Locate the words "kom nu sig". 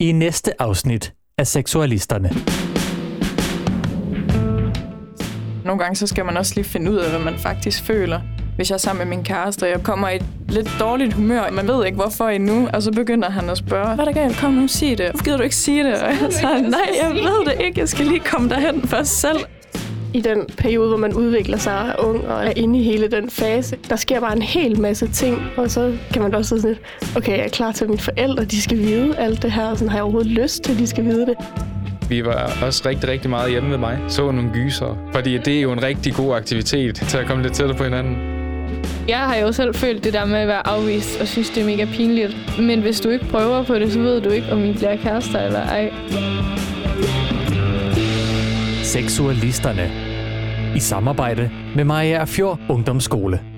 14.36-14.98